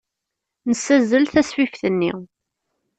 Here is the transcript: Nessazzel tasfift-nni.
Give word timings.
Nessazzel 0.69 1.25
tasfift-nni. 1.27 2.11